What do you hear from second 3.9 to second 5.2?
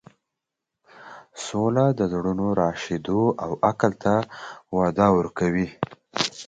ته وده